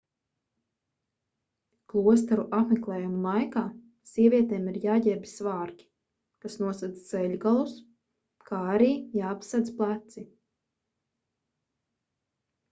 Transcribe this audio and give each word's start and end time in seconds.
klosteru 1.91 2.45
apmeklējumu 2.59 3.19
laikā 3.25 3.63
sievietēm 4.13 4.65
ir 4.71 4.79
jāģērbj 4.87 5.29
svārki 5.33 5.85
kas 6.47 6.57
nosedz 6.63 7.05
ceļgalus 7.13 7.77
kā 8.51 8.63
arī 8.79 8.91
jāapsedz 9.21 9.71
pleci 9.83 10.25